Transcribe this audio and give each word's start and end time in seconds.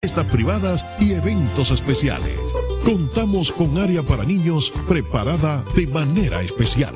fiestas 0.00 0.26
privadas 0.26 0.86
y 1.00 1.14
eventos 1.14 1.72
especiales. 1.72 2.38
Contamos 2.84 3.50
con 3.50 3.78
área 3.78 4.00
para 4.04 4.24
niños 4.24 4.72
preparada 4.86 5.64
de 5.74 5.88
manera 5.88 6.40
especial. 6.40 6.94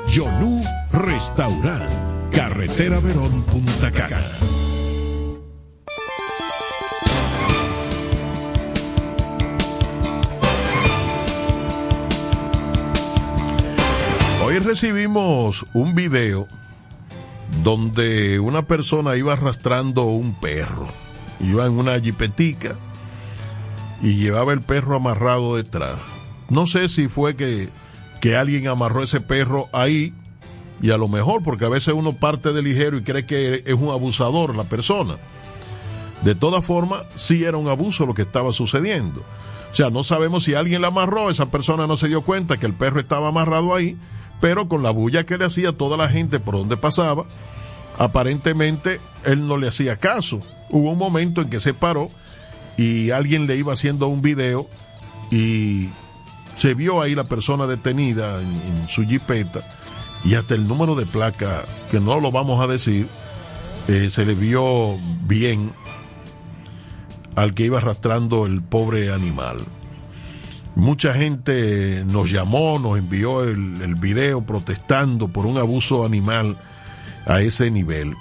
Yonu 0.08 0.62
Restaurant. 0.92 2.32
Carretera 2.32 3.00
Verón 3.00 3.42
Punta 3.44 3.90
Cana. 3.90 4.16
Hoy 14.42 14.58
recibimos 14.58 15.66
un 15.74 15.94
video 15.94 16.48
donde 17.62 18.40
una 18.40 18.62
persona 18.62 19.16
iba 19.16 19.32
arrastrando 19.32 20.04
un 20.04 20.34
perro. 20.34 20.88
Iba 21.40 21.66
en 21.66 21.72
una 21.72 21.98
jipetica 22.00 22.76
y 24.02 24.16
llevaba 24.16 24.52
el 24.52 24.60
perro 24.60 24.96
amarrado 24.96 25.56
detrás. 25.56 25.98
No 26.48 26.66
sé 26.66 26.88
si 26.88 27.08
fue 27.08 27.36
que, 27.36 27.68
que 28.20 28.36
alguien 28.36 28.68
amarró 28.68 29.02
ese 29.02 29.20
perro 29.20 29.68
ahí 29.72 30.14
y 30.82 30.90
a 30.90 30.96
lo 30.96 31.08
mejor, 31.08 31.42
porque 31.42 31.66
a 31.66 31.68
veces 31.68 31.94
uno 31.94 32.12
parte 32.12 32.52
de 32.52 32.62
ligero 32.62 32.96
y 32.96 33.02
cree 33.02 33.26
que 33.26 33.62
es 33.66 33.74
un 33.74 33.90
abusador 33.90 34.56
la 34.56 34.64
persona. 34.64 35.16
De 36.22 36.34
todas 36.34 36.64
formas, 36.64 37.04
sí 37.16 37.44
era 37.44 37.56
un 37.56 37.68
abuso 37.68 38.06
lo 38.06 38.14
que 38.14 38.22
estaba 38.22 38.52
sucediendo. 38.52 39.22
O 39.72 39.74
sea, 39.74 39.90
no 39.90 40.02
sabemos 40.02 40.44
si 40.44 40.54
alguien 40.54 40.82
la 40.82 40.88
amarró, 40.88 41.30
esa 41.30 41.50
persona 41.50 41.86
no 41.86 41.96
se 41.96 42.08
dio 42.08 42.22
cuenta 42.22 42.56
que 42.56 42.66
el 42.66 42.72
perro 42.72 43.00
estaba 43.00 43.28
amarrado 43.28 43.74
ahí, 43.74 43.96
pero 44.40 44.68
con 44.68 44.82
la 44.82 44.90
bulla 44.90 45.24
que 45.24 45.38
le 45.38 45.44
hacía 45.44 45.72
toda 45.72 45.96
la 45.96 46.08
gente 46.08 46.40
por 46.40 46.54
donde 46.56 46.76
pasaba, 46.76 47.24
aparentemente 47.98 49.00
él 49.24 49.46
no 49.46 49.56
le 49.56 49.68
hacía 49.68 49.96
caso. 49.96 50.40
Hubo 50.70 50.90
un 50.90 50.98
momento 50.98 51.42
en 51.42 51.50
que 51.50 51.60
se 51.60 51.74
paró 51.74 52.10
y 52.76 53.10
alguien 53.10 53.46
le 53.46 53.56
iba 53.56 53.72
haciendo 53.72 54.08
un 54.08 54.22
video 54.22 54.66
y 55.30 55.88
se 56.56 56.74
vio 56.74 57.00
ahí 57.00 57.14
la 57.14 57.24
persona 57.24 57.66
detenida 57.66 58.40
en, 58.40 58.88
su 58.88 59.04
jipeta 59.04 59.60
y 60.24 60.34
hasta 60.34 60.54
el 60.54 60.66
número 60.66 60.94
de 60.94 61.06
placa, 61.06 61.64
que 61.90 62.00
no 62.00 62.20
lo 62.20 62.30
vamos 62.30 62.62
a 62.62 62.66
decir, 62.66 63.06
eh, 63.88 64.10
se 64.10 64.26
le 64.26 64.34
vio 64.34 64.98
bien 65.26 65.72
al 67.36 67.54
que 67.54 67.64
iba 67.64 67.78
arrastrando 67.78 68.44
el 68.46 68.62
pobre 68.62 69.12
animal. 69.12 69.58
Mucha 70.76 71.14
gente 71.14 72.04
nos 72.06 72.30
llamó, 72.30 72.78
nos 72.78 72.98
envió 72.98 73.42
el, 73.42 73.94
video 73.96 74.42
protestando 74.42 75.28
por 75.28 75.46
un 75.46 75.58
abuso 75.58 76.04
animal 76.04 76.56
a 77.26 77.40
ese 77.40 77.70
nivel. 77.70 78.14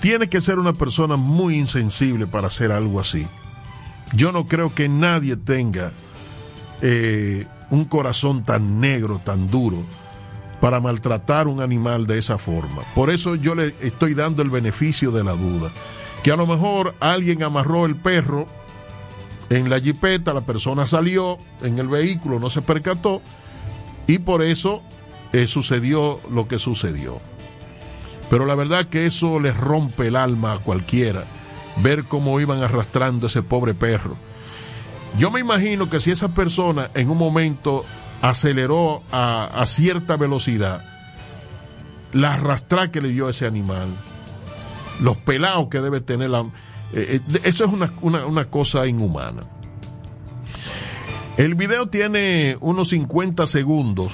Tiene 0.00 0.28
que 0.28 0.40
ser 0.40 0.58
una 0.58 0.72
persona 0.72 1.16
muy 1.16 1.56
insensible 1.56 2.26
para 2.26 2.46
hacer 2.46 2.72
algo 2.72 3.00
así. 3.00 3.26
Yo 4.14 4.32
no 4.32 4.46
creo 4.46 4.74
que 4.74 4.88
nadie 4.88 5.36
tenga 5.36 5.92
eh, 6.80 7.46
un 7.70 7.84
corazón 7.84 8.44
tan 8.44 8.80
negro, 8.80 9.20
tan 9.24 9.50
duro, 9.50 9.82
para 10.60 10.80
maltratar 10.80 11.48
un 11.48 11.60
animal 11.60 12.06
de 12.06 12.18
esa 12.18 12.38
forma. 12.38 12.82
Por 12.94 13.10
eso 13.10 13.34
yo 13.34 13.54
le 13.54 13.74
estoy 13.82 14.14
dando 14.14 14.42
el 14.42 14.50
beneficio 14.50 15.10
de 15.10 15.24
la 15.24 15.32
duda. 15.32 15.70
Que 16.22 16.32
a 16.32 16.36
lo 16.36 16.46
mejor 16.46 16.94
alguien 17.00 17.42
amarró 17.42 17.84
el 17.84 17.96
perro 17.96 18.46
en 19.50 19.68
la 19.68 19.80
jipeta, 19.80 20.32
la 20.32 20.42
persona 20.42 20.86
salió 20.86 21.38
en 21.62 21.78
el 21.78 21.88
vehículo, 21.88 22.38
no 22.38 22.50
se 22.50 22.62
percató 22.62 23.20
y 24.06 24.18
por 24.18 24.42
eso 24.42 24.82
eh, 25.32 25.46
sucedió 25.46 26.20
lo 26.30 26.48
que 26.48 26.58
sucedió. 26.58 27.20
Pero 28.30 28.46
la 28.46 28.54
verdad 28.54 28.86
que 28.86 29.06
eso 29.06 29.38
les 29.38 29.56
rompe 29.56 30.08
el 30.08 30.16
alma 30.16 30.54
a 30.54 30.58
cualquiera, 30.58 31.24
ver 31.76 32.04
cómo 32.04 32.40
iban 32.40 32.62
arrastrando 32.62 33.26
ese 33.26 33.42
pobre 33.42 33.74
perro. 33.74 34.16
Yo 35.18 35.30
me 35.30 35.40
imagino 35.40 35.88
que 35.88 36.00
si 36.00 36.10
esa 36.10 36.28
persona 36.28 36.90
en 36.94 37.10
un 37.10 37.18
momento 37.18 37.84
aceleró 38.22 39.02
a, 39.12 39.62
cierta 39.66 40.16
velocidad, 40.16 40.84
la 42.12 42.34
arrastra 42.34 42.90
que 42.90 43.00
le 43.00 43.08
dio 43.08 43.28
ese 43.28 43.46
animal, 43.46 43.88
los 45.00 45.16
pelados 45.18 45.68
que 45.68 45.80
debe 45.80 46.00
tener 46.00 46.30
la... 46.30 46.44
eh, 46.92 47.20
eh, 47.32 47.40
eso 47.44 47.64
es 47.64 47.72
una, 47.72 47.90
una, 48.02 48.26
una 48.26 48.44
cosa 48.46 48.86
inhumana. 48.86 49.44
El 51.36 51.54
video 51.54 51.88
tiene 51.88 52.56
unos 52.60 52.90
50 52.90 53.46
segundos, 53.46 54.12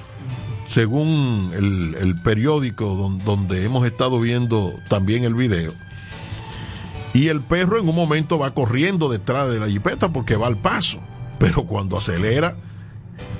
según 0.66 1.50
el, 1.54 2.20
periódico 2.22 2.94
don- 2.94 3.18
donde 3.18 3.64
hemos 3.64 3.86
estado 3.86 4.18
viendo 4.20 4.74
también 4.88 5.24
el 5.24 5.34
video. 5.34 5.72
Y 7.12 7.28
el 7.28 7.40
perro 7.40 7.78
en 7.78 7.88
un 7.88 7.94
momento 7.94 8.38
va 8.38 8.54
corriendo 8.54 9.08
detrás 9.08 9.50
de 9.50 9.58
la 9.60 9.66
jipeta 9.66 10.12
porque 10.12 10.36
va 10.36 10.46
al 10.46 10.56
paso. 10.56 11.00
Pero 11.38 11.64
cuando 11.64 11.98
acelera 11.98 12.54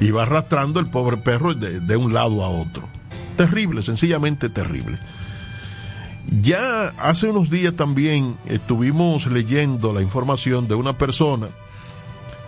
y 0.00 0.10
va 0.10 0.22
arrastrando 0.22 0.80
el 0.80 0.86
pobre 0.91 1.16
perro 1.18 1.54
de, 1.54 1.80
de 1.80 1.97
un 1.97 2.12
lado 2.12 2.42
a 2.44 2.48
otro. 2.48 2.88
Terrible, 3.36 3.82
sencillamente 3.82 4.48
terrible. 4.50 4.98
Ya 6.30 6.88
hace 6.98 7.26
unos 7.28 7.50
días 7.50 7.74
también 7.74 8.36
estuvimos 8.46 9.26
leyendo 9.26 9.92
la 9.92 10.00
información 10.00 10.68
de 10.68 10.76
una 10.76 10.96
persona 10.96 11.48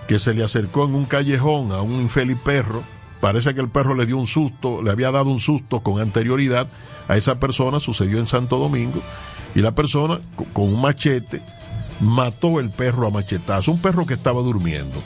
que 0.07 0.19
se 0.21 0.35
le 0.35 0.45
acercó 0.45 0.85
en 0.85 0.95
un 0.95 1.05
callejón 1.05 1.73
a 1.73 1.83
un 1.83 2.01
infeliz 2.01 2.37
perro. 2.45 2.83
Parece 3.21 3.55
que 3.55 3.61
el 3.61 3.69
perro 3.69 3.95
le 3.95 4.07
dio 4.07 4.19
un 4.19 4.27
susto, 4.27 4.83
le 4.83 4.91
había 4.91 5.11
dado 5.11 5.31
un 5.31 5.41
susto 5.41 5.81
con 5.81 6.01
anterioridad 6.01 6.69
a 7.09 7.17
esa 7.17 7.37
persona, 7.41 7.81
sucedió 7.81 8.19
en 8.19 8.27
Santo 8.27 8.59
Domingo, 8.59 9.01
y 9.55 9.61
la 9.61 9.73
persona 9.75 10.21
co- 10.37 10.47
con 10.53 10.65
un 10.73 10.81
machete 10.81 11.43
mató 12.01 12.61
el 12.61 12.71
perro 12.71 13.07
a 13.07 13.11
machetazo, 13.11 13.71
un 13.73 13.81
perro 13.83 14.07
que 14.07 14.15
estaba 14.15 14.43
durmiendo. 14.43 15.03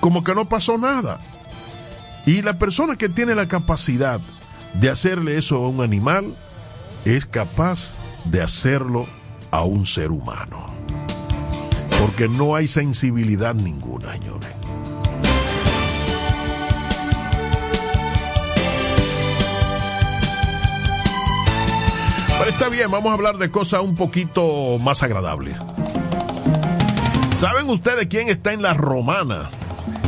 Como 0.00 0.22
que 0.24 0.34
no 0.34 0.46
pasó 0.46 0.76
nada. 0.78 1.20
Y 2.26 2.42
la 2.42 2.58
persona 2.58 2.96
que 2.96 3.08
tiene 3.08 3.34
la 3.34 3.48
capacidad 3.48 4.20
de 4.74 4.90
hacerle 4.90 5.38
eso 5.38 5.56
a 5.56 5.68
un 5.68 5.80
animal 5.80 6.34
es 7.14 7.24
capaz 7.24 7.94
de 8.24 8.42
hacerlo 8.42 9.06
a 9.52 9.62
un 9.62 9.86
ser 9.86 10.10
humano. 10.10 10.66
Porque 12.00 12.28
no 12.28 12.56
hay 12.56 12.66
sensibilidad 12.66 13.54
ninguna, 13.54 14.12
señores. 14.12 14.50
Pero 22.38 22.50
está 22.50 22.68
bien, 22.68 22.90
vamos 22.90 23.10
a 23.10 23.14
hablar 23.14 23.38
de 23.38 23.50
cosas 23.50 23.80
un 23.82 23.94
poquito 23.94 24.78
más 24.80 25.04
agradables. 25.04 25.56
¿Saben 27.36 27.70
ustedes 27.70 28.08
quién 28.08 28.28
está 28.28 28.52
en 28.52 28.62
la 28.62 28.74
romana? 28.74 29.50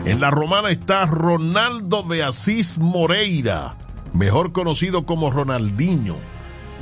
En 0.05 0.21
la 0.21 0.31
romana 0.31 0.71
está 0.71 1.07
Ronaldo 1.07 2.03
de 2.03 2.25
Asís 2.25 2.77
Moreira, 2.79 3.77
mejor 4.13 4.53
conocido 4.53 5.07
como 5.07 5.31
Ronaldinho. 5.31 6.17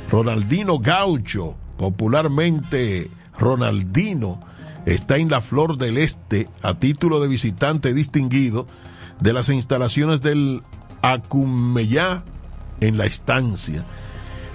Ronaldino 0.09 0.79
Gaucho, 0.79 1.55
popularmente 1.77 3.09
Ronaldino, 3.37 4.39
está 4.85 5.17
en 5.17 5.29
la 5.29 5.41
Flor 5.41 5.77
del 5.77 5.97
Este 5.97 6.47
a 6.61 6.75
título 6.75 7.19
de 7.19 7.27
visitante 7.27 7.93
distinguido 7.93 8.67
de 9.19 9.33
las 9.33 9.49
instalaciones 9.49 10.21
del 10.21 10.63
Acumeyá 11.01 12.23
en 12.79 12.97
la 12.97 13.05
estancia, 13.05 13.83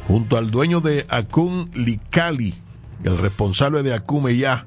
junto 0.09 0.38
al 0.38 0.50
dueño 0.50 0.81
de 0.81 1.06
Acun 1.09 1.71
Licali, 1.75 2.55
el 3.05 3.19
responsable 3.19 3.82
de 3.82 3.94
Acumeyá, 3.94 4.67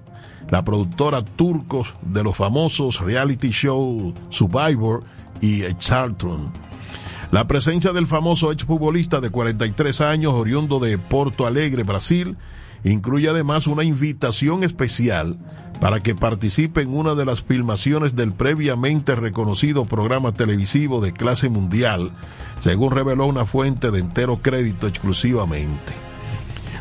la 0.50 0.64
productora 0.64 1.26
turcos 1.26 1.94
de 2.04 2.24
los 2.24 2.36
famosos 2.36 3.00
reality 3.00 3.50
show 3.50 4.14
Survivor 4.30 5.04
y 5.42 5.64
Charlton. 5.76 6.52
La 7.36 7.48
presencia 7.48 7.92
del 7.92 8.08
famoso 8.08 8.54
exfutbolista 8.54 9.20
de 9.20 9.30
43 9.30 10.00
años, 10.00 10.32
oriundo 10.34 10.80
de 10.80 10.98
Porto 10.98 11.46
Alegre, 11.46 11.84
Brasil, 11.84 12.38
incluye 12.86 13.28
además 13.28 13.68
una 13.68 13.84
invitación 13.84 14.64
especial 14.64 15.38
para 15.82 16.00
que 16.00 16.16
participe 16.16 16.80
en 16.80 16.96
una 16.96 17.14
de 17.14 17.26
las 17.26 17.44
filmaciones 17.44 18.16
del 18.16 18.32
previamente 18.32 19.16
reconocido 19.16 19.84
programa 19.84 20.32
televisivo 20.32 21.02
de 21.02 21.12
clase 21.12 21.50
mundial, 21.50 22.14
según 22.60 22.92
reveló 22.92 23.26
una 23.26 23.46
fuente 23.46 23.92
de 23.92 24.00
entero 24.00 24.42
crédito 24.42 24.88
exclusivamente. 24.88 25.92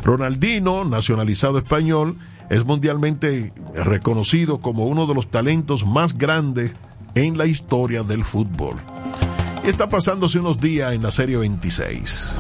Ronaldino, 0.05 0.85
nacionalizado 0.85 1.59
español, 1.59 2.17
es 2.49 2.65
mundialmente 2.65 3.53
reconocido 3.75 4.61
como 4.61 4.87
uno 4.87 5.09
de 5.09 5.15
los 5.17 5.33
talentos 5.33 5.85
más 5.85 6.17
grandes 6.17 6.75
en 7.17 7.39
la 7.39 7.47
historia 7.47 8.05
del 8.05 8.25
fútbol. 8.25 8.77
Y 9.65 9.69
está 9.69 9.89
pasándose 9.89 10.39
unos 10.39 10.61
días 10.61 10.93
en 10.93 11.03
la 11.03 11.11
serie 11.11 11.37
26. 11.37 12.37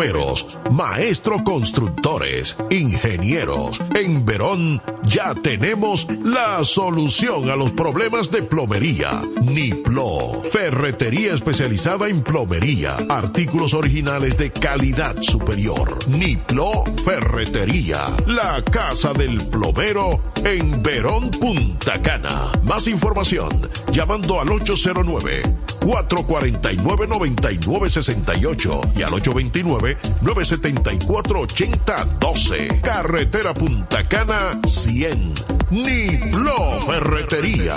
Plomeros, 0.00 0.46
maestro 0.70 1.44
constructores, 1.44 2.56
ingenieros. 2.70 3.82
En 3.94 4.24
Verón 4.24 4.80
ya 5.02 5.34
tenemos 5.34 6.06
la 6.24 6.64
solución 6.64 7.50
a 7.50 7.56
los 7.56 7.72
problemas 7.72 8.30
de 8.30 8.42
plomería. 8.42 9.20
Niplo, 9.42 10.42
ferretería 10.50 11.34
especializada 11.34 12.08
en 12.08 12.22
plomería, 12.22 12.96
artículos 13.10 13.74
originales 13.74 14.38
de 14.38 14.50
calidad 14.50 15.20
superior. 15.20 15.98
Niplo 16.08 16.84
Ferretería, 17.04 18.16
la 18.26 18.62
casa 18.62 19.12
del 19.12 19.46
plomero 19.48 20.20
en 20.44 20.82
Verón 20.82 21.30
Punta 21.30 22.00
Cana. 22.00 22.52
Más 22.62 22.86
información 22.86 23.68
llamando 23.92 24.40
al 24.40 24.50
809 24.50 25.42
449 25.80 27.06
9968 27.06 28.80
y 28.96 29.02
al 29.02 29.12
829-974-8012. 29.96 32.80
Carretera 32.80 33.54
Punta 33.54 34.08
Cana 34.08 34.58
100. 34.66 35.34
Niplo 35.70 36.80
Ferretería. 36.86 37.76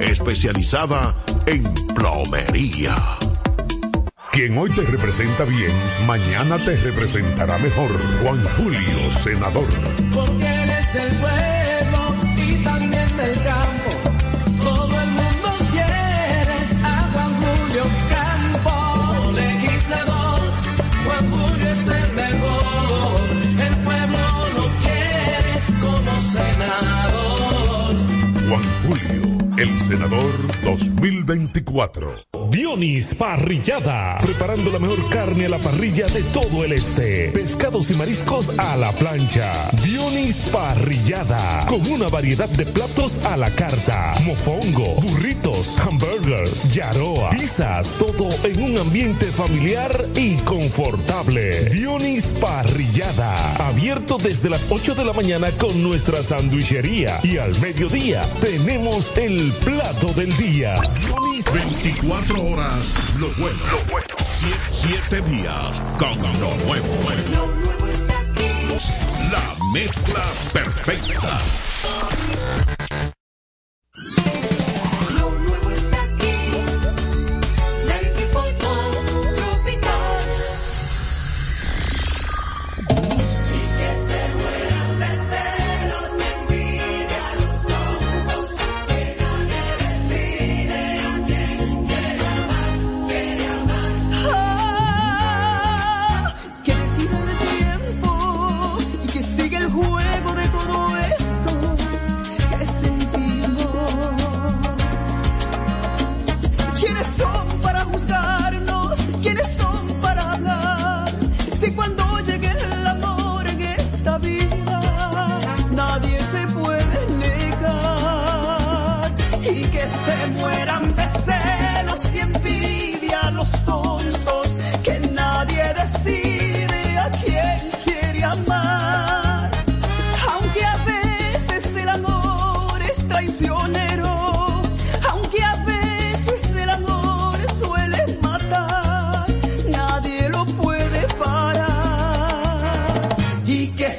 Especializada 0.00 1.16
en 1.46 1.64
plomería. 1.94 3.16
Quien 4.36 4.58
hoy 4.58 4.70
te 4.70 4.82
representa 4.82 5.44
bien, 5.44 5.72
mañana 6.06 6.58
te 6.58 6.76
representará 6.76 7.56
mejor. 7.56 7.90
Juan 8.22 8.38
Julio, 8.58 9.10
senador. 9.10 9.66
Porque 10.14 10.62
él 10.62 10.68
es 10.68 10.92
del 10.92 11.18
el 29.58 29.78
senador 29.78 30.30
2024. 30.64 32.35
Dionis 32.50 33.14
Parrillada, 33.14 34.18
preparando 34.18 34.70
la 34.70 34.78
mejor 34.78 35.08
carne 35.08 35.46
a 35.46 35.48
la 35.48 35.58
parrilla 35.58 36.06
de 36.06 36.22
todo 36.24 36.64
el 36.64 36.72
este. 36.72 37.30
Pescados 37.30 37.90
y 37.90 37.94
mariscos 37.94 38.50
a 38.58 38.76
la 38.76 38.92
plancha. 38.92 39.70
Dionis 39.82 40.44
Parrillada, 40.52 41.66
con 41.66 41.86
una 41.86 42.08
variedad 42.08 42.48
de 42.48 42.66
platos 42.66 43.18
a 43.24 43.36
la 43.36 43.54
carta. 43.54 44.14
Mofongo, 44.24 44.94
burritos, 45.00 45.78
hamburgers, 45.80 46.70
yaroa, 46.70 47.30
pizzas, 47.30 47.88
todo 47.98 48.28
en 48.44 48.62
un 48.62 48.78
ambiente 48.78 49.26
familiar 49.26 50.06
y 50.14 50.36
confortable. 50.36 51.70
Dionis 51.70 52.26
Parrillada, 52.40 53.56
abierto 53.56 54.18
desde 54.18 54.50
las 54.50 54.70
8 54.70 54.94
de 54.94 55.04
la 55.04 55.12
mañana 55.12 55.50
con 55.52 55.82
nuestra 55.82 56.22
sandwichería. 56.22 57.18
Y 57.22 57.38
al 57.38 57.58
mediodía 57.60 58.22
tenemos 58.40 59.12
el 59.16 59.52
plato 59.64 60.12
del 60.12 60.36
día. 60.36 60.74
Dionis 61.00 61.44
24 61.52 62.35
horas, 62.36 62.94
lo 63.18 63.28
bueno. 63.34 63.58
Lo 63.70 63.84
bueno. 63.90 64.14
siete 64.70 65.20
días 65.22 65.82
con 65.98 66.18
lo 66.40 66.54
nuevo. 66.66 66.86
Lo 67.32 67.46
nuevo 67.46 67.86
está 67.86 68.18
aquí. 68.18 68.50
La 69.30 69.56
mezcla 69.72 70.24
perfecta. 70.52 71.40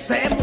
Y 0.09 0.36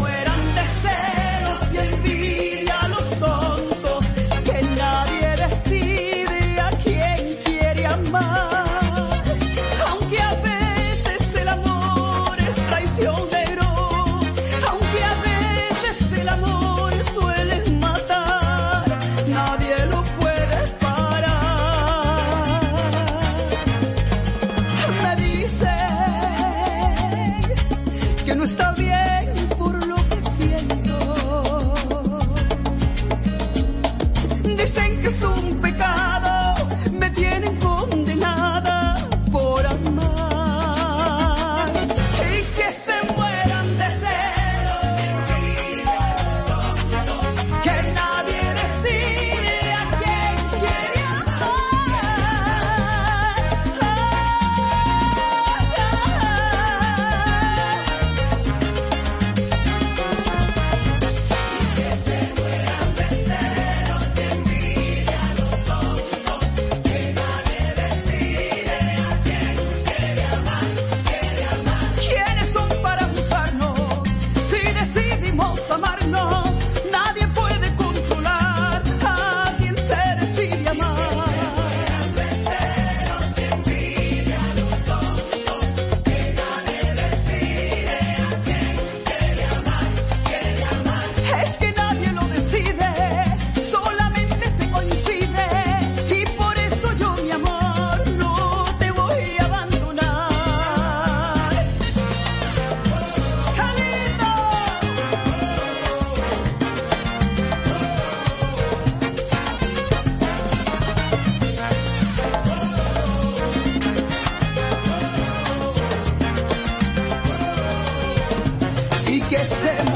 que 119.35 119.45
se 119.45 119.94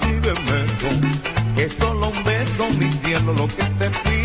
así 0.00 0.12
de 0.12 0.32
beso, 0.32 0.88
que 1.56 1.68
solo 1.68 2.08
un 2.08 2.24
beso, 2.24 2.78
mi 2.78 2.90
cielo, 2.90 3.32
lo 3.32 3.46
que 3.46 3.64
te 3.64 3.90
pido. 3.90 4.15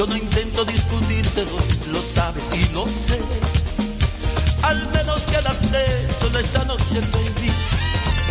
Yo 0.00 0.06
no 0.06 0.16
intento 0.16 0.64
discutírtelo, 0.64 1.58
lo 1.92 2.02
sabes 2.02 2.44
y 2.54 2.72
lo 2.72 2.86
sé. 2.86 3.20
Al 4.62 4.78
menos 4.94 5.24
quédate 5.24 5.84
solo 6.18 6.38
esta 6.38 6.64
noche, 6.64 7.00
baby. 7.12 7.52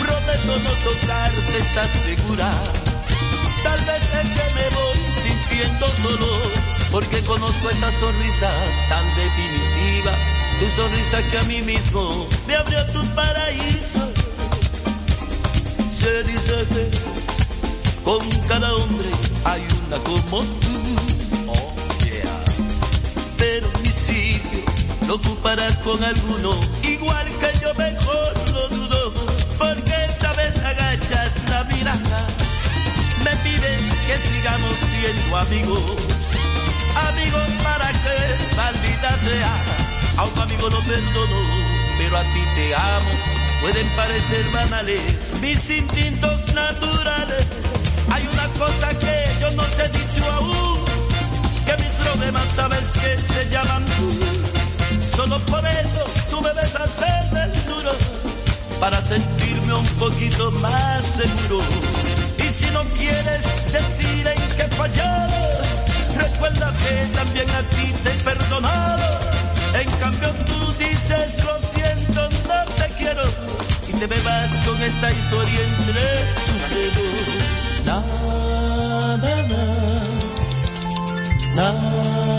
Prometo 0.01 0.57
no 0.63 0.71
tocarte, 0.83 1.57
¿estás 1.59 1.89
segura? 2.03 2.49
Tal 3.61 3.79
vez 3.81 4.01
es 4.01 4.29
que 4.31 4.45
me 4.55 4.67
voy 4.77 4.97
sintiendo 5.21 5.85
solo, 6.01 6.27
porque 6.89 7.19
conozco 7.19 7.69
esa 7.69 7.91
sonrisa 7.99 8.49
tan 8.89 9.05
definitiva. 9.15 10.13
Tu 10.59 10.65
sonrisa 10.75 11.21
que 11.29 11.37
a 11.37 11.43
mí 11.43 11.61
mismo 11.61 12.27
me 12.47 12.55
abrió 12.55 12.83
tu 12.87 13.05
paraíso. 13.13 14.11
Se 15.99 16.23
dice 16.23 16.65
que 16.73 18.03
con 18.03 18.27
cada 18.47 18.73
hombre 18.73 19.09
hay 19.45 19.61
una 19.85 19.97
como 19.97 20.68
lo 25.09 25.15
ocuparás 25.15 25.75
con 25.77 26.03
alguno, 26.03 26.51
igual 26.83 27.25
que 27.39 27.59
yo 27.59 27.73
mejor 27.73 28.31
lo 28.53 28.69
dudo, 28.69 29.13
porque 29.57 29.91
esta 30.07 30.31
vez 30.33 30.55
agachas 30.59 31.31
la 31.49 31.63
mirada, 31.63 32.27
me 33.23 33.35
pides 33.37 33.81
que 34.05 34.17
sigamos 34.29 34.75
siendo 34.91 35.35
amigos, 35.35 35.97
amigos 37.09 37.47
para 37.63 37.91
que 37.91 38.55
maldita 38.55 39.17
sea, 39.25 39.51
a 40.17 40.25
un 40.25 40.39
amigo 40.43 40.69
lo 40.69 40.79
perdono, 40.81 41.41
pero 41.97 42.15
a 42.15 42.21
ti 42.21 42.43
te 42.53 42.75
amo, 42.75 43.11
pueden 43.61 43.87
parecer 43.95 44.45
banales 44.53 45.33
mis 45.41 45.69
instintos 45.71 46.53
naturales, 46.53 47.47
hay 48.11 48.27
una 48.31 48.47
cosa 48.59 48.89
que 48.99 49.25
yo 49.41 49.49
no 49.55 49.63
te 49.63 49.85
he 49.85 49.89
dicho 49.89 50.31
aún, 50.33 50.85
que 51.65 51.83
mis 51.83 51.95
problemas 51.95 52.47
sabes 52.55 52.83
que 53.01 53.17
se 53.17 53.49
llaman 53.49 53.83
tú. 53.85 54.38
Solo 55.19 55.37
por 55.39 55.65
eso 55.67 56.03
tú 56.29 56.39
me 56.39 56.53
ves 56.53 56.73
hacer 56.73 57.29
del 57.31 57.51
duro 57.65 57.91
para 58.79 59.01
sentirme 59.01 59.73
un 59.73 59.85
poquito 59.99 60.49
más 60.49 61.05
seguro. 61.05 61.61
Y 62.37 62.63
si 62.63 62.71
no 62.71 62.85
quieres 62.97 63.43
decir 63.69 64.25
en 64.25 64.41
qué 64.55 64.63
fallado, 64.77 65.35
recuerda 66.15 66.73
que 66.77 67.05
también 67.13 67.49
a 67.49 67.63
ti 67.63 67.93
te 68.01 68.11
he 68.11 68.13
perdonado. 68.23 69.03
En 69.73 69.91
cambio 69.99 70.29
tú 70.45 70.73
dices 70.79 71.43
lo 71.43 71.59
siento, 71.73 72.21
no 72.47 72.63
te 72.75 72.87
quiero 72.97 73.23
y 73.89 73.91
te 73.99 74.07
me 74.07 74.21
vas 74.21 74.49
con 74.65 74.81
esta 74.81 75.11
historia 75.11 75.59
entre 75.67 76.01
dedos. 76.71 77.83
Na, 77.83 77.99
na, 79.17 79.33
na, 81.55 82.38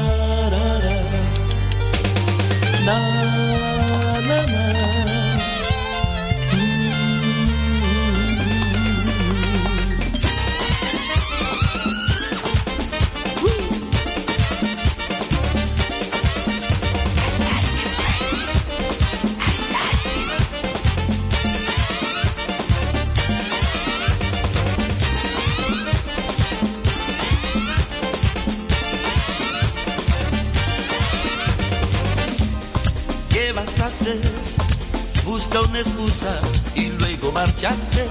¿Qué 34.00 34.06
vas 34.06 34.16
a 34.16 34.18
hacer? 34.18 35.24
Busca 35.24 35.60
una 35.60 35.80
excusa 35.80 36.40
y 36.74 36.86
luego 36.86 37.32
marcharte. 37.32 38.08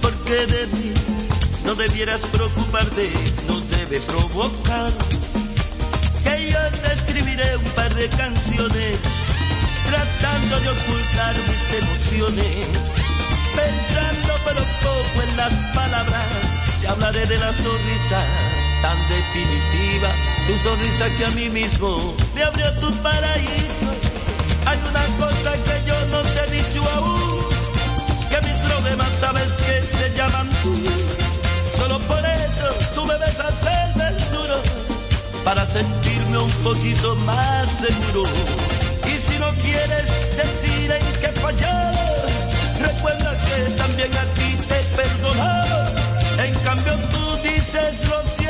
Porque 0.00 0.46
de 0.46 0.66
mí 0.68 0.92
no 1.64 1.74
debieras 1.74 2.26
preocuparte, 2.26 3.10
no 3.46 3.60
debes 3.60 4.04
provocar. 4.04 4.92
Que 6.22 6.50
yo 6.50 6.58
te 6.82 6.92
escribiré 6.94 7.56
un 7.56 7.70
par 7.72 7.94
de 7.94 8.08
canciones 8.08 8.98
tratando 9.86 10.60
de 10.60 10.68
ocultar 10.68 11.34
mis 11.48 11.82
emociones. 11.82 12.68
Pensando 13.54 14.34
pero 14.44 14.60
poco 14.60 15.22
en 15.28 15.36
las 15.36 15.52
palabras, 15.74 16.26
te 16.80 16.88
hablaré 16.88 17.26
de 17.26 17.38
la 17.38 17.52
sonrisa 17.52 18.63
tan 18.84 18.98
definitiva, 19.08 20.10
tu 20.46 20.52
sonrisa 20.62 21.06
que 21.16 21.24
a 21.24 21.30
mí 21.30 21.48
mismo 21.48 22.14
me 22.34 22.42
abrió 22.42 22.70
tu 22.82 22.92
paraíso. 23.02 23.88
Hay 24.66 24.78
una 24.90 25.04
cosa 25.22 25.52
que 25.66 25.76
yo 25.88 25.96
no 26.12 26.20
te 26.32 26.40
he 26.42 26.50
dicho 26.60 26.82
aún, 26.96 27.40
que 28.28 28.38
mis 28.46 28.58
problemas 28.68 29.10
sabes 29.20 29.50
que 29.52 29.76
se 29.96 30.06
llaman 30.14 30.50
tú. 30.62 30.74
Solo 31.78 31.98
por 32.00 32.22
eso 32.46 32.68
tú 32.94 33.06
me 33.06 33.16
ves 33.16 33.40
hacer 33.40 33.86
del 34.02 34.16
duro, 34.34 34.58
para 35.46 35.66
sentirme 35.66 36.36
un 36.36 36.54
poquito 36.68 37.16
más 37.30 37.64
seguro. 37.70 38.28
Y 39.12 39.14
si 39.26 39.38
no 39.38 39.50
quieres 39.64 40.06
decir 40.36 40.92
en 40.98 41.20
qué 41.22 41.30
fallado, 41.40 42.26
recuerda 42.80 43.30
que 43.46 43.70
también 43.82 44.12
a 44.14 44.24
ti 44.34 44.48
te 44.68 44.76
he 44.78 44.84
perdonado. 45.00 45.94
En 46.36 46.54
cambio 46.66 46.92
tú 47.12 47.24
dices 47.48 48.06
lo 48.10 48.43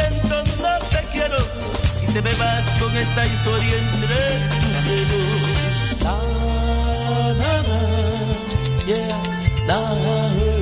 te 2.15 2.23
me 2.23 2.33
vas 2.35 2.65
con 2.81 2.97
esta 2.97 3.27
historia 3.27 3.77
entre 3.77 4.15
dedos. 4.87 5.97
Na, 6.05 6.17
na, 7.41 7.73
yeah, 8.87 9.23
na, 9.67 10.54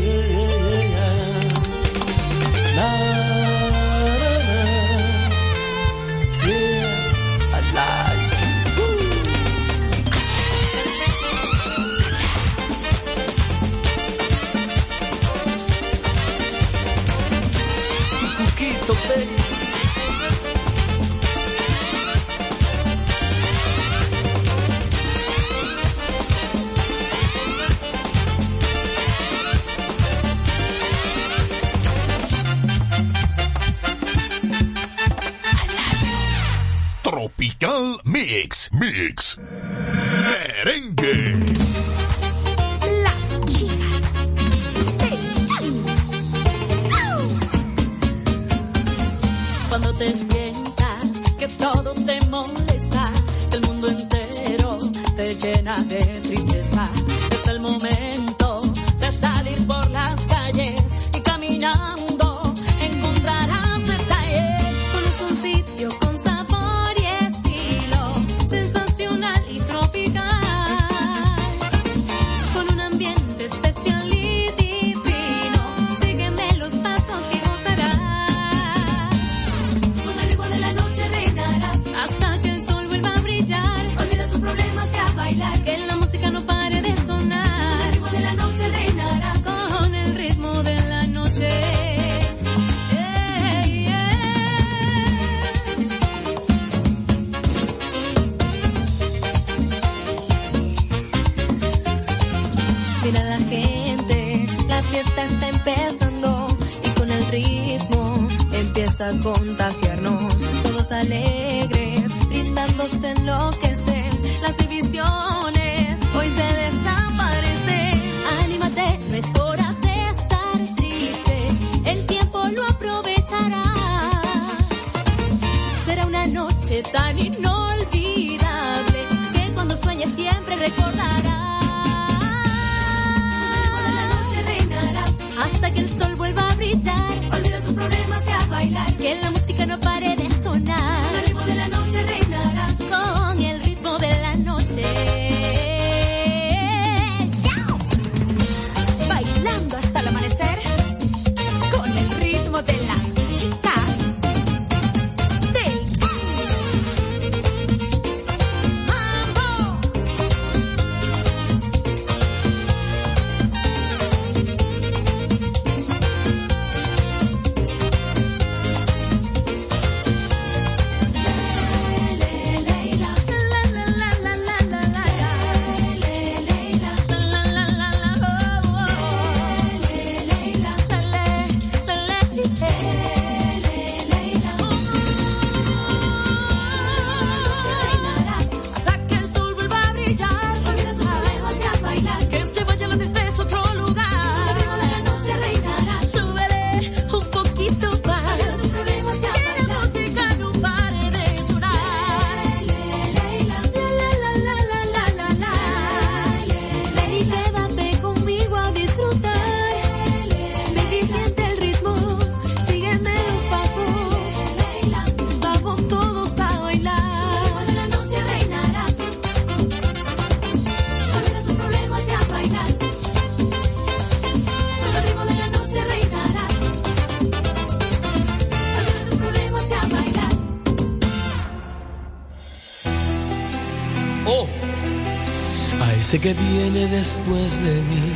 que 236.23 236.35
viene 236.35 236.87
después 236.87 237.63
de 237.65 237.83
mí 237.83 238.13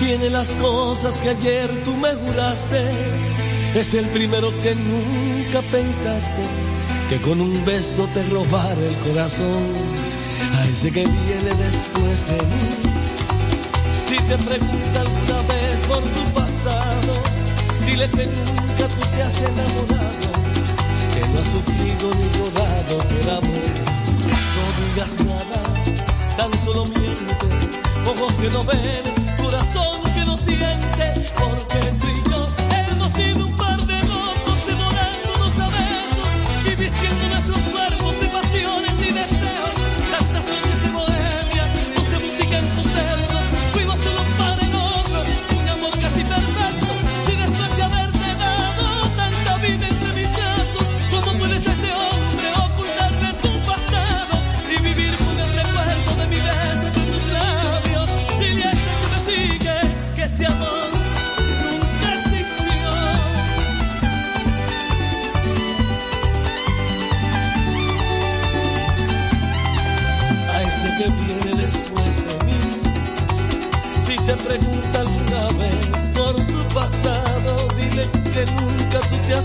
tiene 0.00 0.30
las 0.30 0.48
cosas 0.56 1.20
que 1.20 1.30
ayer 1.30 1.70
tú 1.84 1.96
me 1.96 2.12
juraste. 2.12 2.90
Es 3.74 3.94
el 3.94 4.04
primero 4.06 4.50
que 4.60 4.74
nunca 4.74 5.62
pensaste 5.70 6.42
que 7.08 7.20
con 7.20 7.40
un 7.40 7.64
beso 7.64 8.08
te 8.12 8.22
robar 8.24 8.76
el 8.78 8.96
corazón. 9.08 9.62
A 10.58 10.64
ese 10.66 10.90
que 10.90 11.04
viene 11.04 11.50
después 11.66 12.26
de 12.26 12.38
mí. 12.50 12.66
Si 14.08 14.16
te 14.16 14.36
pregunta 14.38 15.00
alguna 15.02 15.42
vez 15.52 15.76
por 15.86 16.02
tu 16.02 16.24
pasado, 16.34 17.12
dile 17.86 18.08
que 18.10 18.26
nunca 18.26 18.88
tú 18.88 19.02
te 19.14 19.22
has 19.22 19.40
enamorado, 19.40 20.28
que 21.14 21.28
no 21.28 21.38
has 21.38 21.46
sufrido 21.46 22.14
ni 22.18 22.38
llorado 22.38 22.98
por 22.98 23.30
amor. 23.30 23.72
No 24.56 24.64
digas 24.82 25.12
nada 25.20 25.61
tan 26.36 26.52
solo 26.64 26.84
miente, 26.86 27.36
ojos 28.06 28.32
que 28.34 28.48
no 28.50 28.64
ven, 28.64 29.36
corazón 29.36 30.00
que 30.14 30.24
no 30.24 30.36
siente, 30.36 31.30
porque 31.38 31.78
tú 32.00 32.06
y 32.08 32.30
yo 32.30 32.46
hemos 32.70 33.12
sido 33.12 33.41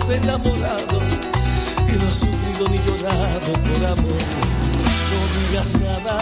enamorado 0.10 0.99
y 1.88 1.91
no 1.91 2.07
has 2.07 2.19
sufrido 2.19 2.67
ni 2.69 2.77
llorado 2.79 3.53
por 3.53 3.86
amor. 3.86 4.21
No 5.12 5.19
digas 5.39 5.69
nada, 5.79 6.15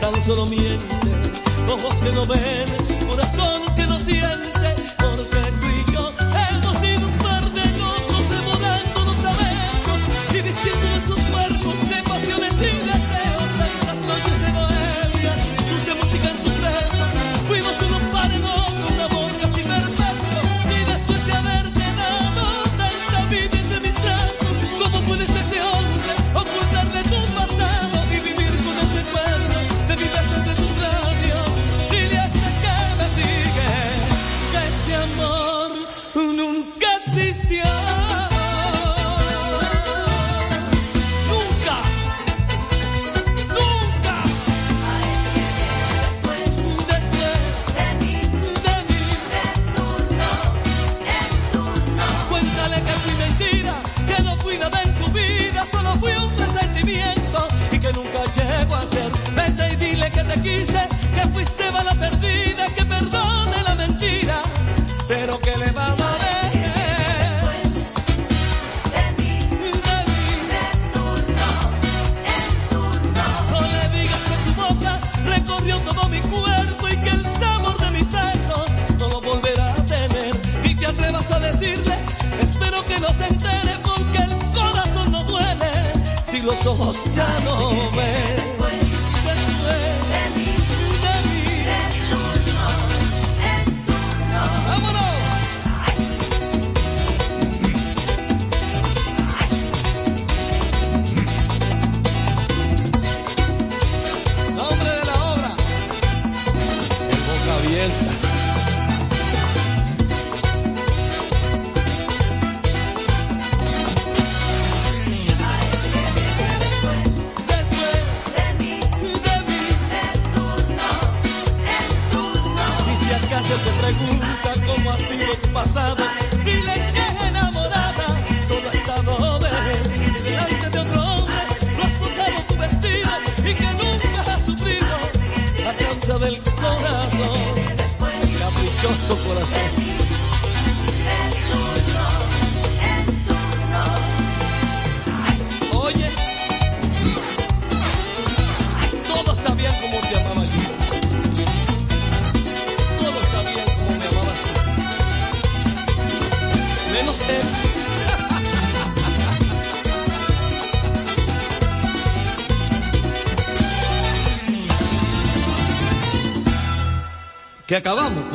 tan 0.00 0.14
solo 0.22 0.46
miente, 0.46 0.96
ojos 1.68 1.94
que 1.96 2.12
no 2.12 2.26
ven, 2.26 2.66
corazón 3.08 3.62
que 3.76 3.86
no 3.86 3.98
siente, 3.98 4.74
porque 4.98 5.33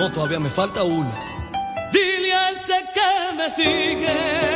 todavía 0.10 0.40
me 0.40 0.50
falta 0.50 0.84
una. 0.84 1.12
Dile 1.92 2.34
a 2.34 2.52
ese 2.52 2.86
que 2.94 3.36
me 3.36 3.50
sigue 3.50 4.49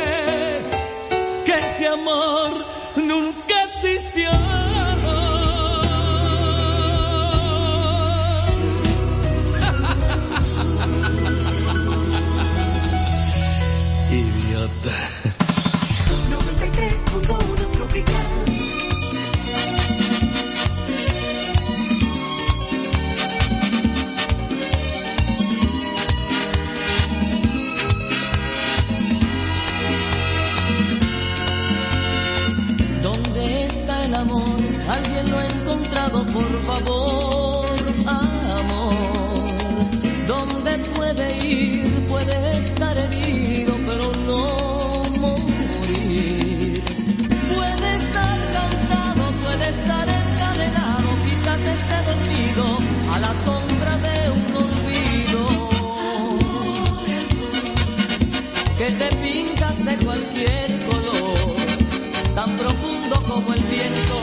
viento 63.70 64.18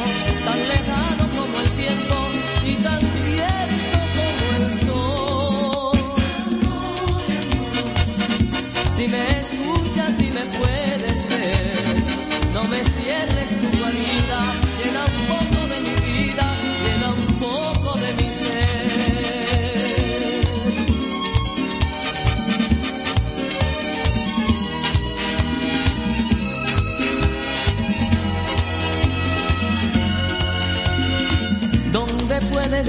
tan 0.45 0.59
lejano. 0.69 1.00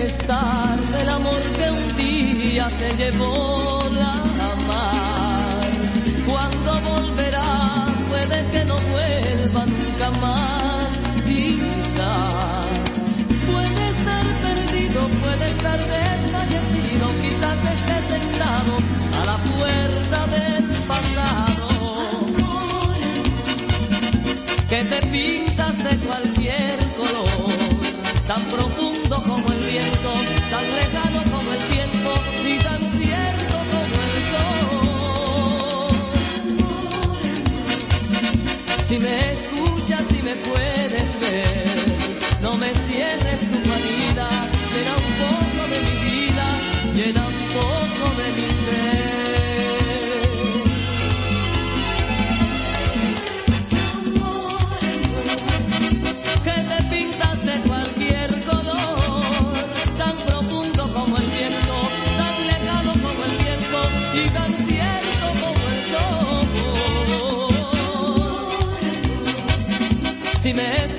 estar 0.05 0.79
el 1.01 1.09
amor 1.09 1.41
que 1.57 1.71
un 1.71 1.97
día 1.97 2.69
se 2.69 2.91
llevó 2.97 3.83
la 3.93 4.15
mar. 4.67 5.41
Cuando 6.27 6.71
volverá, 6.91 7.87
puede 8.09 8.51
que 8.51 8.65
no 8.65 8.77
vuelva 8.95 9.67
nunca 9.67 10.11
más, 10.21 11.03
quizás. 11.25 13.05
Puede 13.51 13.88
estar 13.91 14.25
perdido, 14.47 15.01
puede 15.23 15.49
estar 15.49 15.79
desfallecido, 15.79 17.05
quizás 17.23 17.59
esté 17.77 17.97
sentado 18.12 18.73
a 19.21 19.25
la 19.25 19.43
puerta 19.55 20.27
del 20.27 20.65
pasado. 20.93 21.69
Que 24.69 24.85
te 24.85 25.01
pintas 25.09 25.79
de 25.79 25.99
cualquier 26.07 26.79
color, 26.97 27.53
tan 28.27 28.43
profundo 28.45 28.72
No 42.40 42.57
me 42.57 42.75
cierres 42.75 43.40
tu 43.51 43.59
vida, 43.59 44.29
llena 44.73 44.92
un 44.97 45.12
poco 45.23 45.61
de 45.73 45.79
mi 45.87 45.97
vida, 46.11 46.47
llena 46.95 47.23
un 47.27 47.38
poco 47.59 48.05
de 48.21 48.27
mi 48.37 48.49
ser. 48.62 49.12
amor 53.95 54.61
Que 56.45 56.57
te 56.71 56.79
pintas 56.90 57.37
de 57.47 57.57
cualquier 57.68 58.29
color, 58.45 59.55
tan 59.97 60.16
profundo 60.27 60.83
como 60.92 61.16
el 61.16 61.27
viento, 61.27 61.77
tan 62.18 62.35
lejano 62.51 62.92
como 62.92 63.21
el 63.25 63.35
viento 63.45 63.81
y 64.21 64.25
tan 64.31 64.53
cierto 64.66 65.27
como 65.40 65.62
el 65.73 65.81
sol. 65.92 66.47
Si 70.40 70.53
me 70.53 70.92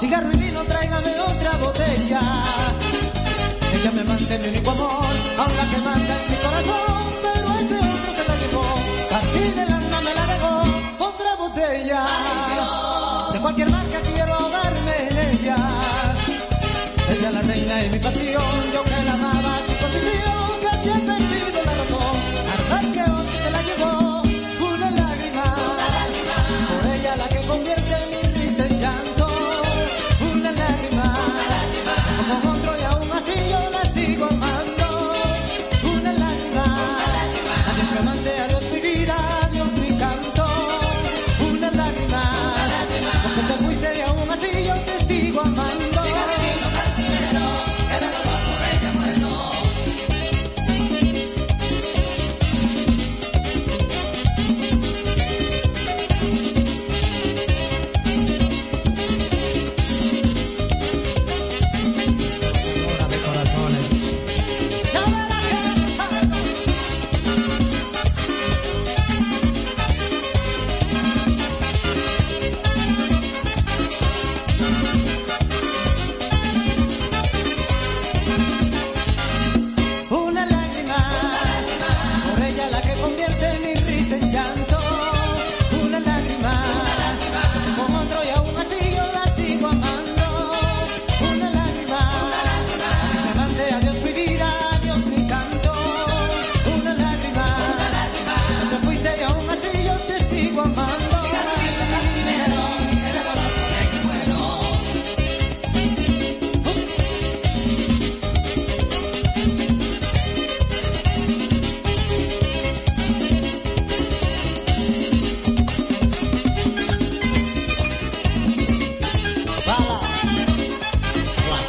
Cigarro 0.00 0.32
y 0.32 0.36
vino, 0.38 0.64
tráigame 0.64 1.20
otra 1.20 1.52
botella. 1.58 2.20
Ella 3.74 3.92
me 3.92 4.02
mantiene 4.02 4.44
en 4.46 4.50
único 4.50 4.70
amor, 4.70 5.14
aún 5.38 5.56
la 5.58 5.68
que 5.68 5.78
manda 5.78 6.22
en 6.22 6.30
mi 6.30 6.36
corazón, 6.36 7.02
pero 7.20 7.48
ese 7.60 7.76
otro 7.76 8.12
se 8.16 8.24
la 8.28 8.36
llevó. 8.40 8.64
Aquí 9.18 9.52
de 9.56 9.66
lana 9.66 10.00
me 10.00 10.14
la 10.14 10.26
dejó, 10.26 11.04
otra 11.04 11.34
botella. 11.36 12.02
De 13.30 13.40
cualquier 13.40 13.70
marca 13.70 14.00
quiero 14.00 14.32
ahogarme 14.32 14.94
en 15.10 15.18
ella. 15.18 15.56
Ella 17.10 17.30
la 17.32 17.42
reina 17.42 17.76
de 17.76 17.90
mi 17.90 17.98
pasión, 17.98 18.72
yo 18.72 18.82
que 18.82 19.04
la 19.04 19.12
amaba. 19.12 19.39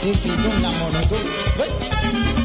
sin 0.02 0.16
sin 0.16 0.32
un 0.32 0.66
amor 0.66 2.41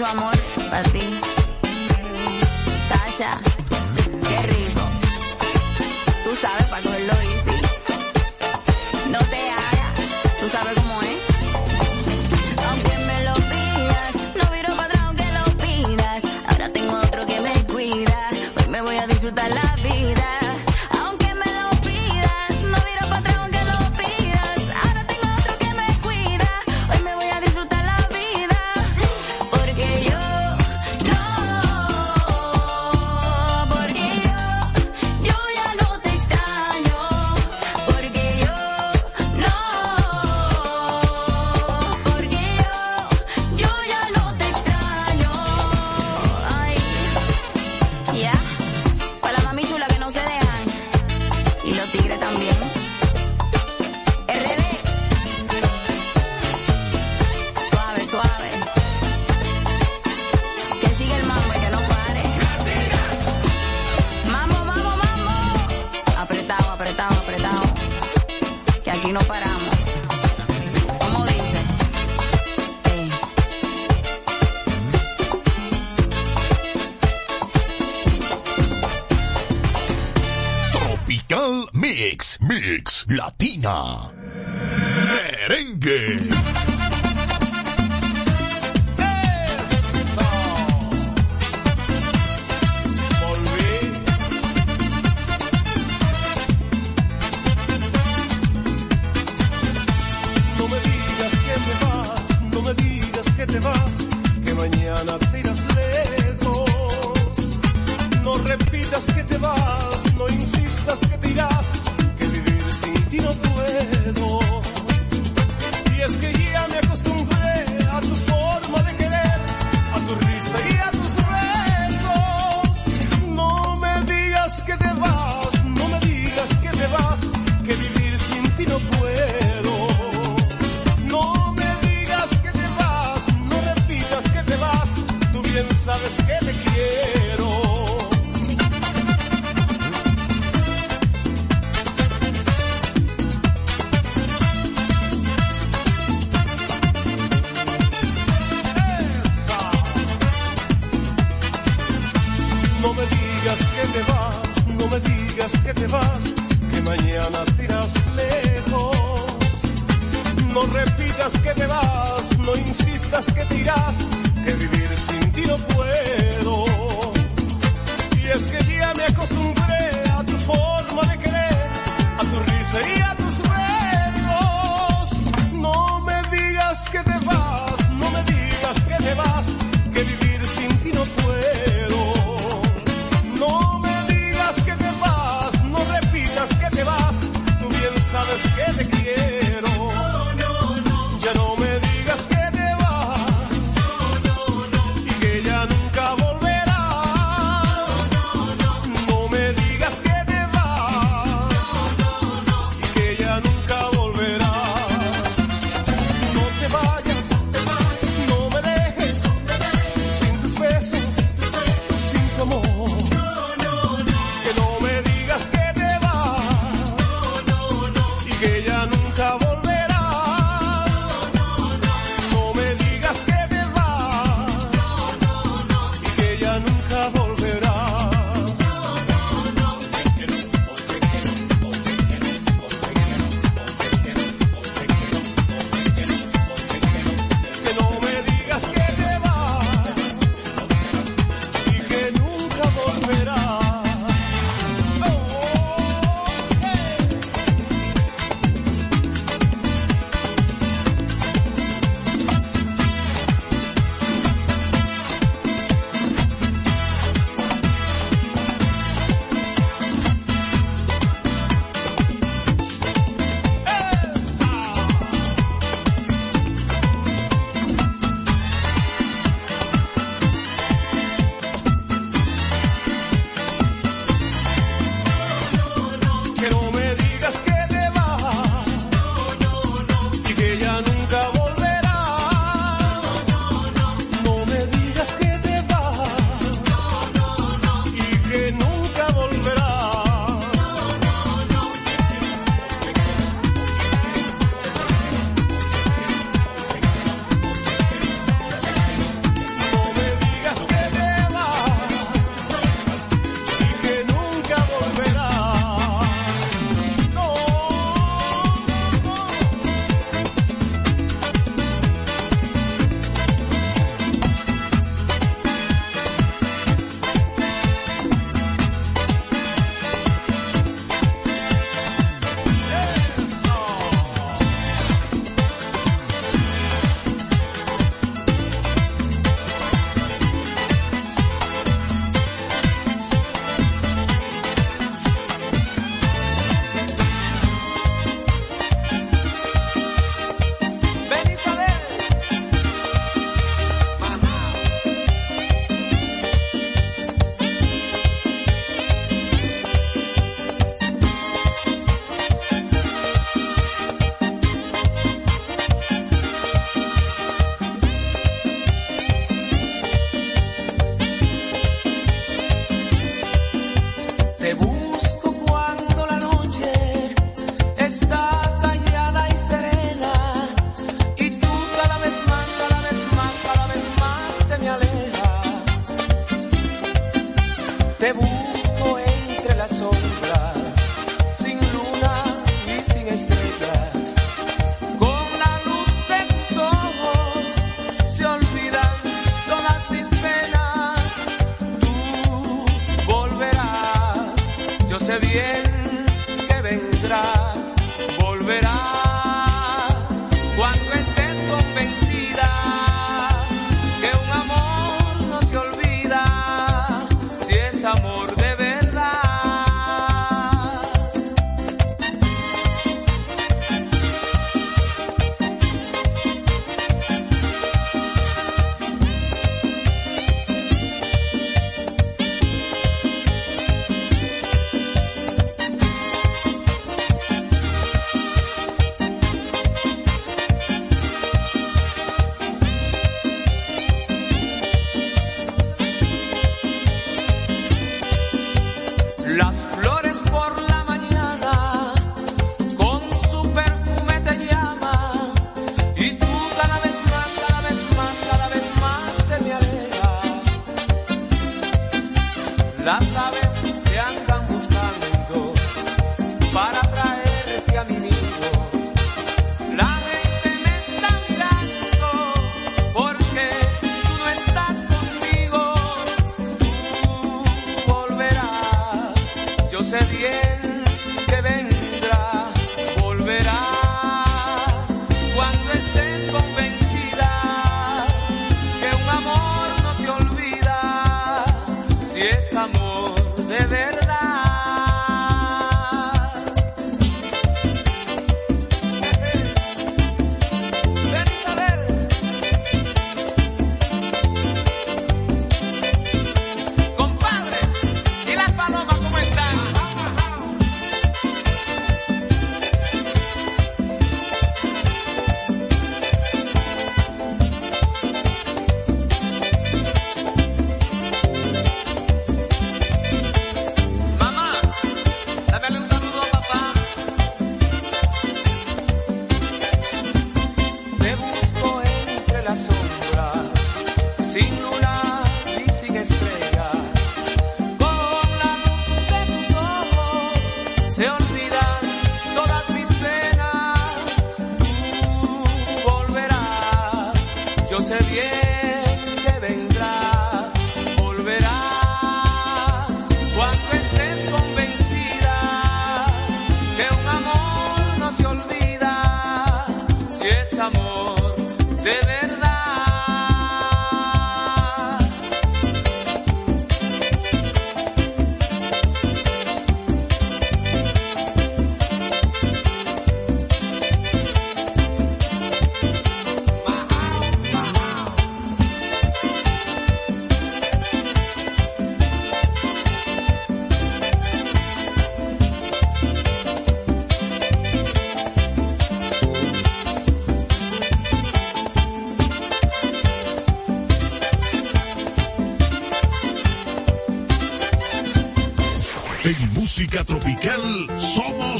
mucho 0.00 0.06
amor 0.06 0.34
para 0.70 0.82
ti. 0.84 1.20
Tasha, 2.88 3.38
qué 4.28 4.42
rico. 4.46 4.80
Tú 6.24 6.34
sabes 6.40 6.64
para 6.64 6.82
cogerlo 6.82 7.12
easy. 7.12 7.60
No 9.10 9.18
te 9.18 9.50
hagas. 9.50 9.69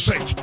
6 0.00 0.39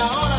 ahora. 0.00 0.29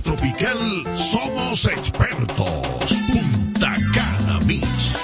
tropical 0.00 0.58
somos 0.94 1.64
expertos. 1.66 2.96
Punta 3.12 3.76
Cana 3.94 4.38
Beach. 4.44 4.96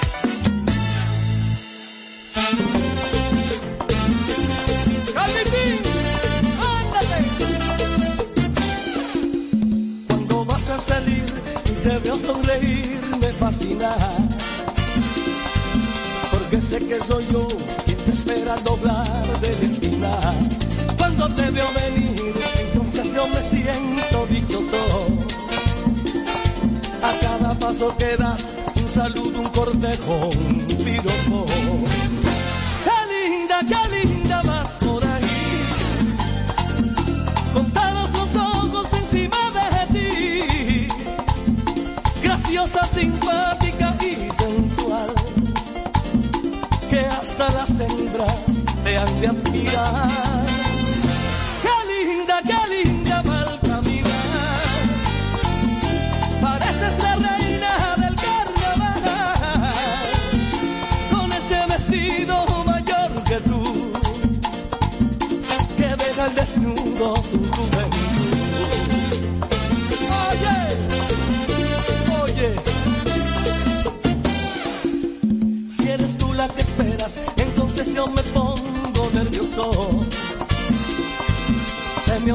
Cuando 10.07 10.45
vas 10.45 10.69
a 10.69 10.77
salir 10.79 11.25
y 11.65 11.87
te 11.87 11.97
veo 11.97 12.17
sonreír, 12.17 12.99
me 13.21 13.27
fascina. 13.33 13.89
Porque 16.31 16.61
sé 16.61 16.79
que 16.79 16.99
soy 16.99 17.25
yo 17.31 17.47
quien 17.85 17.97
te 17.97 18.11
espera 18.11 18.55
doblar 18.63 19.04
que 27.77 28.81
un 28.81 28.89
saludo, 28.89 29.41
un 29.41 29.49
cortejo, 29.49 30.29
un 30.39 30.65
piropo. 30.65 31.45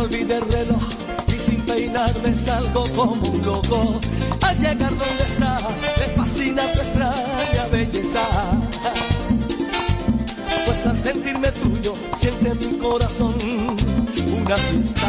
olvide 0.00 0.36
el 0.38 0.50
reloj 0.50 0.82
y 1.28 1.32
sin 1.32 1.60
peinarme 1.62 2.34
salgo 2.34 2.84
como 2.96 3.12
un 3.12 3.42
loco. 3.44 4.00
Al 4.42 4.56
llegar 4.58 4.90
donde 4.96 5.22
estás, 5.22 5.62
me 5.98 6.06
fascina 6.16 6.62
tu 6.72 6.80
extraña 6.80 7.66
belleza. 7.70 8.22
Pues 10.66 10.86
al 10.86 10.98
sentirme 10.98 11.48
tuyo, 11.52 11.94
siente 12.16 12.54
mi 12.54 12.78
corazón 12.78 13.34
una 14.36 14.56
fiesta. 14.56 14.99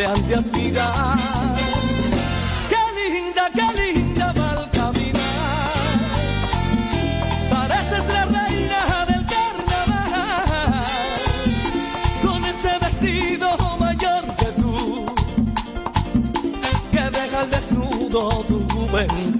te 0.00 0.06
han 0.06 0.28
de 0.28 0.34
admirar. 0.34 1.18
Qué 2.70 2.82
linda, 2.98 3.50
qué 3.52 3.66
linda 3.80 4.32
va 4.38 4.50
al 4.52 4.70
caminar. 4.70 5.72
Pareces 7.50 8.04
la 8.14 8.24
reina 8.24 8.80
del 9.10 9.26
carnaval. 9.34 10.84
Con 12.22 12.44
ese 12.44 12.78
vestido 12.78 13.48
mayor 13.78 14.22
que 14.38 14.48
tú, 14.60 15.06
que 16.92 17.02
deja 17.18 17.40
al 17.40 17.50
desnudo 17.50 18.28
tu 18.48 18.58
juventud. 18.72 19.39